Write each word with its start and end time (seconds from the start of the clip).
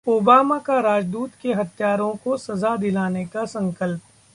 Obama 0.07 0.57
का 0.59 0.79
राजदूत 0.79 1.31
के 1.41 1.53
हत्यारों 1.53 2.13
को 2.23 2.37
सजा 2.37 2.75
दिलाने 2.77 3.25
का 3.25 3.43
संकल्प 3.45 4.01